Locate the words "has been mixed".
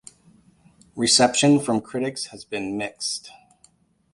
2.33-3.29